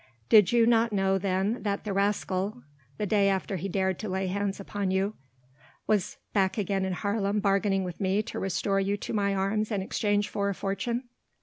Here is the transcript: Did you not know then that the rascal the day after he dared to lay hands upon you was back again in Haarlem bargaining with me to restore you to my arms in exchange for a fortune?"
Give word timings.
Did 0.29 0.51
you 0.51 0.65
not 0.65 0.91
know 0.91 1.19
then 1.19 1.61
that 1.61 1.83
the 1.83 1.93
rascal 1.93 2.63
the 2.97 3.05
day 3.05 3.29
after 3.29 3.57
he 3.57 3.69
dared 3.69 3.99
to 3.99 4.09
lay 4.09 4.25
hands 4.25 4.59
upon 4.59 4.89
you 4.89 5.13
was 5.85 6.17
back 6.33 6.57
again 6.57 6.85
in 6.85 6.93
Haarlem 6.93 7.39
bargaining 7.39 7.83
with 7.83 8.01
me 8.01 8.23
to 8.23 8.39
restore 8.39 8.79
you 8.79 8.97
to 8.97 9.13
my 9.13 9.35
arms 9.35 9.69
in 9.69 9.83
exchange 9.83 10.27
for 10.27 10.49
a 10.49 10.55
fortune?" 10.55 11.07